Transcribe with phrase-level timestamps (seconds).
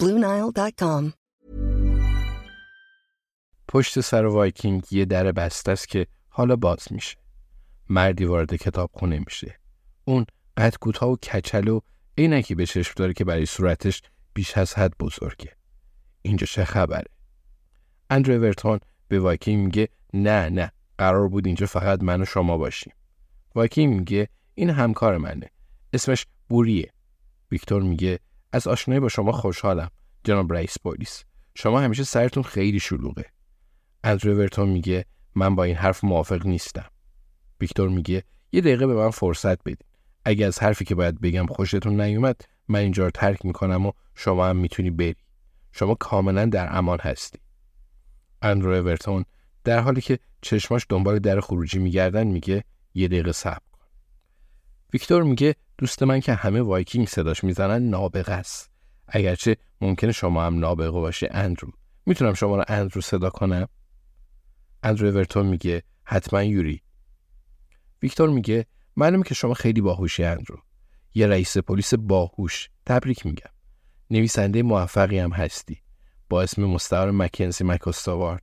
[0.00, 1.12] Bluenile.com.
[3.68, 7.16] پشت سر وایکینگ یه در بسته است که حالا باز میشه.
[7.88, 9.58] مردی وارد کتابخونه میشه.
[10.04, 11.80] اون قد کوتاه و کچل و
[12.18, 14.02] عینکی به چشم داره که برای صورتش
[14.34, 15.56] بیش از حد بزرگه.
[16.22, 17.10] اینجا چه خبره؟
[18.10, 22.92] اندرو ورتون به وایکینگ میگه نه نه قرار بود اینجا فقط من و شما باشیم.
[23.54, 25.50] وایکینگ میگه این همکار منه.
[25.92, 26.92] اسمش یوریه.
[27.50, 28.20] ویکتور میگه
[28.52, 29.90] از آشنایی با شما خوشحالم
[30.24, 31.24] جناب رئیس پلیس.
[31.54, 33.24] شما همیشه سرتون خیلی شلوغه.
[34.04, 36.90] اندرو ورتون میگه من با این حرف موافق نیستم.
[37.60, 38.22] ویکتور میگه
[38.52, 39.84] یه دقیقه به من فرصت بدید.
[40.24, 44.46] اگه از حرفی که باید بگم خوشتون نیومد من اینجا رو ترک می‌کنم و شما
[44.46, 45.16] هم می‌تونی بری.
[45.72, 47.38] شما کاملا در امان هستی.
[48.42, 49.24] اندرو ورتون
[49.64, 53.84] در حالی که چشماش دنبال در خروجی میگردن میگه یه دقیقه صبر کن.
[54.92, 58.70] ویکتور میگه دوست من که همه وایکینگ صداش می‌زنن نابغه است.
[59.08, 61.72] اگرچه ممکنه شما هم نابغه باشه اندرو.
[62.06, 63.68] می‌تونم شما رو اندرو صدا کنم؟
[64.82, 66.82] اندرو ورتون میگه حتما یوری.
[68.02, 70.58] ویکتور میگه معلومه که شما خیلی باهوشی اندرو.
[71.14, 72.70] یه رئیس پلیس باهوش.
[72.86, 73.50] تبریک میگم.
[74.10, 75.82] نویسنده موفقی هم هستی.
[76.28, 78.42] با اسم مستعار مکنزی مکستاوارد.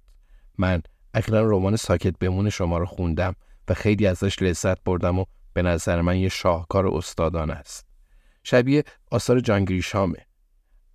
[0.58, 0.82] من
[1.14, 3.36] اخیرا رمان ساکت بمون شما رو خوندم
[3.68, 5.26] و خیلی ازش لذت بردم و
[5.58, 7.86] به نظر من یه شاهکار استادانه است.
[8.44, 10.26] شبیه آثار جان گریشامه.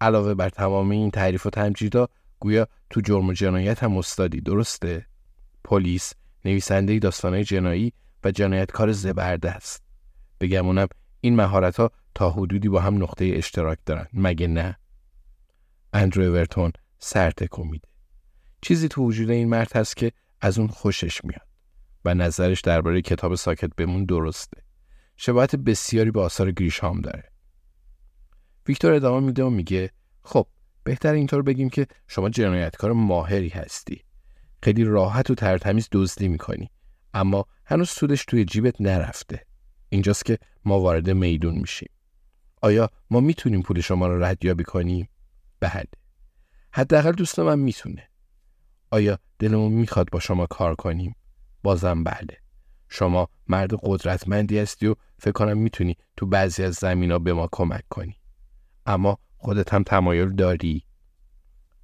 [0.01, 2.09] علاوه بر تمام این تعریف و تمجیدا
[2.41, 5.07] گویا تو جرم و جنایت هم استادی درسته؟
[5.65, 6.13] پلیس،
[6.45, 7.93] نویسنده داستانهای جنایی
[8.25, 9.83] و جنایتکار زبرده است.
[10.41, 10.89] بگمونم
[11.21, 14.77] این مهارت ها تا حدودی با هم نقطه اشتراک دارن مگه نه؟
[15.93, 17.89] اندرو ورتون سر تکون میده.
[18.61, 21.52] چیزی تو وجود این مرد هست که از اون خوشش میاد
[22.05, 24.63] و نظرش درباره کتاب ساکت بمون درسته.
[25.17, 27.25] شباهت بسیاری به آثار گریشام داره.
[28.69, 29.91] ویکتور ادامه میده و میگه
[30.23, 30.47] خب
[30.85, 34.05] بهتر اینطور بگیم که شما جنایتکار ماهری هستی.
[34.63, 36.71] خیلی راحت و ترتمیز دزدی می‌کنی
[37.15, 39.47] اما هنوز سودش توی جیبت نرفته.
[39.89, 41.91] اینجاست که ما وارد میدون میشیم.
[42.63, 45.09] آیا ما می‌تونیم پول شما رو ردیابی کنیم؟
[45.61, 45.85] بله.
[46.73, 48.09] حداقل دوست من می‌تونه.
[48.91, 51.15] آیا دلمون می‌خواد با شما کار کنیم؟
[51.63, 52.39] بازم بله.
[52.89, 57.85] شما مرد قدرتمندی هستی و فکر کنم می‌تونی تو بعضی از زمینا به ما کمک
[57.89, 58.17] کنی.
[58.87, 60.85] اما خودت هم تمایل داری؟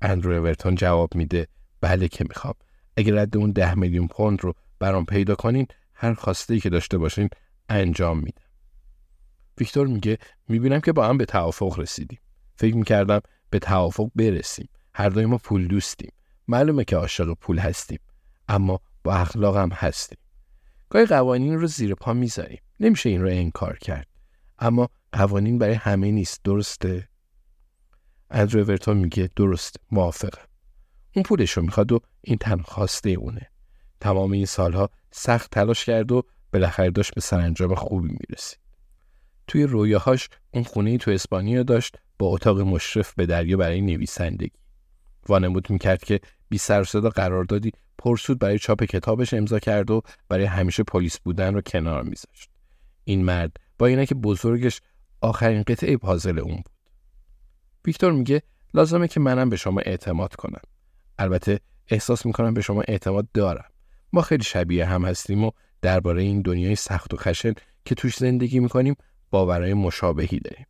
[0.03, 1.49] اندرو اورتون جواب میده
[1.81, 2.55] بله که می‌خوام.
[2.97, 7.29] اگر رد اون ده میلیون پوند رو برام پیدا کنین هر خواسته که داشته باشین
[7.69, 8.45] انجام میدم.
[9.59, 10.19] ویکتور میگه
[10.49, 12.19] می‌بینم که با هم به توافق رسیدیم.
[12.57, 13.21] فکر می‌کردم
[13.51, 14.69] به توافق برسیم.
[14.95, 16.13] هر دوی ما پول دوستیم.
[16.49, 17.99] معلومه که عاشق پول هستیم.
[18.49, 20.19] اما اخلاق هم هستیم.
[20.91, 22.61] گاهی قوانین رو زیر پا می‌ذاریم.
[22.81, 24.07] نمیشه این رو انکار کرد.
[24.59, 26.41] اما قوانین برای همه نیست.
[26.45, 27.09] درسته؟
[28.31, 29.77] اندرو ورتون میگه درست.
[29.91, 30.49] موافقم.
[31.17, 33.51] اون پولش رو می‌خواد و این تنخواسته اونه.
[34.01, 36.23] تمام این سالها سخت تلاش کرد و
[36.53, 38.59] بالاخره داشت به سرانجام خوبی می‌رسید.
[39.47, 44.53] توی رویاهاش اون خونه تو اسپانیا داشت با اتاق مشرف به دریا برای نویسندگی.
[45.29, 50.45] وانمود می‌کرد که بی سر صدا قراردادی پرسود برای چاپ کتابش امضا کرد و برای
[50.45, 52.51] همیشه پلیس بودن رو کنار میذاشت.
[53.05, 54.81] این مرد با اینه که بزرگش
[55.21, 56.73] آخرین قطعه پازل اون بود.
[57.85, 58.43] ویکتور میگه
[58.75, 60.61] لازمه که منم به شما اعتماد کنم.
[61.19, 63.71] البته احساس می‌کنم به شما اعتماد دارم.
[64.13, 65.51] ما خیلی شبیه هم هستیم و
[65.83, 67.55] درباره این دنیای سخت و خشن
[67.85, 68.95] که توش زندگی می‌کنیم
[69.31, 70.67] باورهای مشابهی داریم.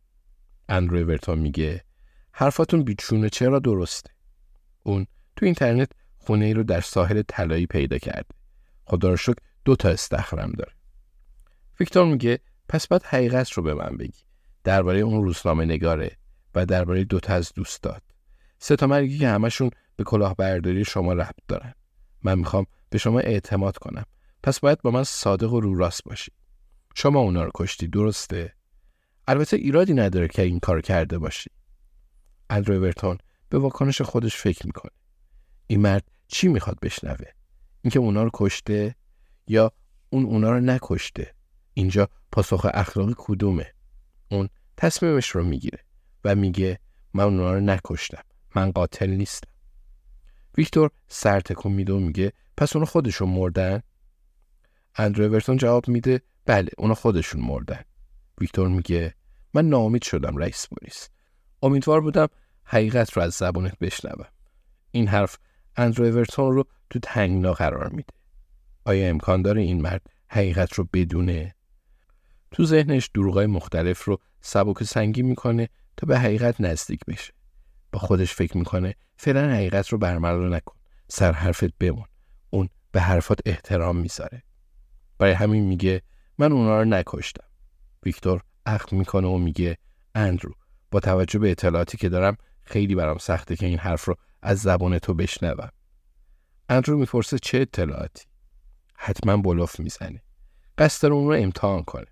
[0.69, 1.83] اندرو ورتون میگه
[2.31, 4.09] حرفاتون بیچونه چرا درسته؟
[4.83, 8.35] اون تو اینترنت خونه ای رو در ساحل طلایی پیدا کرده.
[8.85, 10.71] خدا رو شکر دو تا استخرم داره.
[11.79, 12.39] ویکتور میگه
[12.69, 14.23] پس بعد حقیقت رو به من بگی.
[14.63, 16.17] درباره اون روزنامه نگاره
[16.55, 18.01] و درباره دوتا از دوستات.
[18.59, 21.73] سه تا مرگی که همشون به کلاهبرداری شما ربط دارن.
[22.23, 24.03] من می‌خوام به شما اعتماد کنم.
[24.43, 26.31] پس باید با من صادق و رو راست باشی.
[26.95, 28.53] شما اونا رو کشتی درسته؟
[29.27, 31.49] البته ایرادی نداره که این کار کرده باشی.
[32.49, 33.17] اندرو ورتون
[33.49, 34.91] به واکنش خودش فکر می‌کنه.
[35.67, 37.25] این مرد چی می‌خواد بشنوه؟
[37.81, 38.95] اینکه اونا رو کشته
[39.47, 39.71] یا
[40.09, 41.33] اون اونا رو نکشته؟
[41.73, 43.73] اینجا پاسخ اخلاقی کدومه؟
[44.31, 45.79] اون تصمیمش رو می‌گیره
[46.23, 46.79] و میگه
[47.13, 48.23] من اونا رو نکشتم.
[48.55, 49.51] من قاتل نیستم.
[50.57, 53.81] ویکتور سر تکون میده و میگه پس اونا خودشون مردن؟
[54.95, 57.81] اندرو ورتون جواب میده بله اونا خودشون مردن.
[58.41, 59.13] ویکتور میگه
[59.53, 61.09] من ناامید شدم رئیس پلیس.
[61.63, 62.27] امیدوار بودم
[62.71, 64.25] حقیقت رو از زبانت بشنوم.
[64.91, 65.37] این حرف
[65.75, 68.13] اندرو اورتون رو تو تنگنا قرار میده.
[68.85, 71.55] آیا امکان داره این مرد حقیقت رو بدونه؟
[72.51, 77.33] تو ذهنش دروغای مختلف رو سبک سنگی می‌کنه تا به حقیقت نزدیک بشه.
[77.91, 80.75] با خودش فکر می‌کنه فعلا حقیقت رو برملا نکن.
[81.07, 82.05] سر حرفت بمون.
[82.49, 84.43] اون به حرفات احترام می‌ذاره.
[85.17, 86.01] برای همین میگه
[86.37, 87.47] من اونا رو نکشتم.
[88.05, 89.77] ویکتور عقل می‌کنه و میگه
[90.15, 90.53] اندرو
[90.91, 92.37] با توجه به اطلاعاتی که دارم
[92.69, 95.69] خیلی برام سخته که این حرف رو از زبان تو بشنوم.
[96.69, 98.25] اندرو می‌پرسه چه اطلاعاتی؟
[98.95, 100.21] حتما بلوف می‌زنه.
[100.77, 102.05] قصد اون رو امتحان کنه.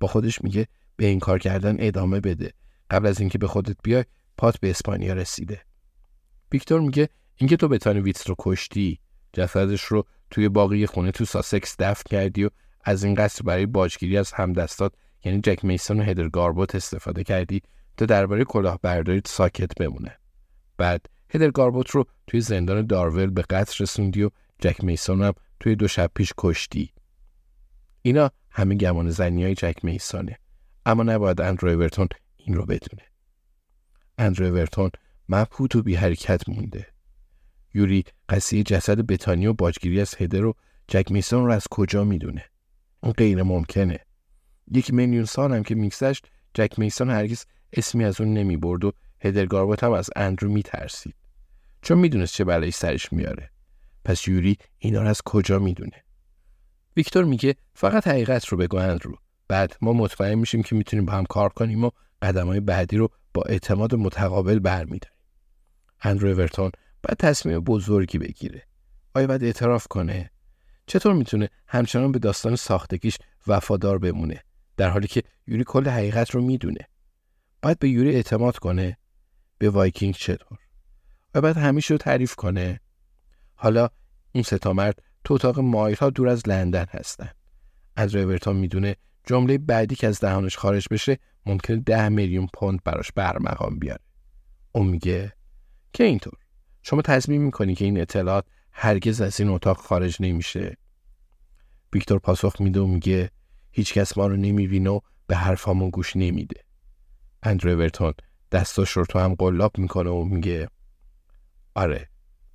[0.00, 0.66] با خودش میگه
[0.96, 2.52] به این کار کردن ادامه بده.
[2.90, 4.04] قبل از اینکه به خودت بیای
[4.36, 5.62] پات به اسپانیا رسیده.
[6.52, 9.00] ویکتور میگه اینکه تو بتانی ویتس رو کشتی
[9.32, 12.50] جسدش رو توی باقی خونه تو ساسکس دفن کردی و
[12.84, 14.92] از این قصر برای باجگیری از همدستات
[15.24, 17.62] یعنی جک میسون و هدر گاربوت استفاده کردی
[17.96, 20.18] تا درباره کلاهبرداری ساکت بمونه.
[20.76, 25.76] بعد هدر گاربوت رو توی زندان دارول به قتل رسوندی و جک میسون هم توی
[25.76, 26.92] دو شب پیش کشتی.
[28.02, 30.38] اینا همه گمان زنی های جک میسانه.
[30.86, 33.02] اما نباید اندرو اورتون این رو بدونه.
[34.18, 34.90] اندرو اورتون
[35.28, 36.86] مبهوت و بی حرکت مونده.
[37.74, 40.54] یوری قصیه جسد بتانی و باجگیری از هدر رو
[40.88, 42.44] جک میسون رو از کجا می‌دونه؟
[43.02, 43.98] اون غیر ممکنه.
[44.72, 48.92] یک میلیون سال هم که میگذشت جک میسون هرگز اسمی از اون نمی برد و
[49.20, 51.14] هدرگاربوت هم از اندرو می ترسید.
[51.82, 53.50] چون می‌دونست چه بلایی سرش میاره.
[54.04, 56.04] پس یوری اینا رو از کجا می‌دونه؟
[56.96, 59.18] ویکتور میگه فقط حقیقت رو بگو اندرو.
[59.48, 61.90] بعد ما مطمئن میشیم که می‌تونیم با هم کار کنیم و
[62.22, 65.18] قدم های بعدی رو با اعتماد متقابل برمیداریم.
[66.02, 66.70] اندرو اورتون
[67.02, 68.62] باید تصمیم بزرگی بگیره.
[69.14, 70.30] آیا باید اعتراف کنه؟
[70.86, 74.42] چطور می‌تونه همچنان به داستان ساختگیش وفادار بمونه
[74.76, 76.88] در حالی که یوری کل حقیقت رو می‌دونه؟
[77.64, 78.96] باید به یوری اعتماد کنه
[79.58, 80.58] به وایکینگ چطور؟
[81.34, 82.80] و بعد همیشه رو تعریف کنه.
[83.54, 83.88] حالا
[84.34, 87.30] اون سه تا مرد تو اتاق مایل‌ها دور از لندن هستن.
[87.96, 88.96] اندرو اورتون می‌دونه
[89.26, 94.04] جمله بعدی که از دهانش خارج بشه ممکنه ده میلیون پوند براش برمقام بیاره.
[94.72, 95.32] اون میگه
[95.92, 96.38] که اینطور.
[96.82, 100.76] شما تصمیم می‌کنی که این اطلاعات هرگز از این اتاق خارج نمیشه.
[101.92, 103.30] ویکتور پاسخ میده و میگه
[103.72, 106.64] هیچکس ما رو نمی‌بینه و به حرفامون گوش نمیده.
[107.44, 108.12] اندرو ورتون
[108.52, 110.68] دستاش رو تو هم قلاب می‌کنه و میگه
[111.74, 112.08] آره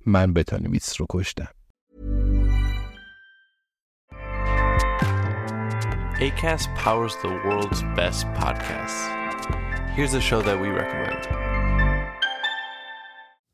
[0.06, 1.48] من بتانی ویتس رو کشتم
[6.20, 9.00] ACAST powers the world's best podcasts.
[9.96, 11.49] Here's a show that we recommend.